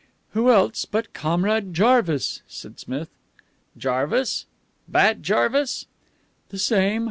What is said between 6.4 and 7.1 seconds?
"The same.